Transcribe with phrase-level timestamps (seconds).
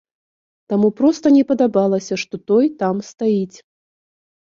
[0.71, 3.57] Таму проста не падабалася, што той там стаіць.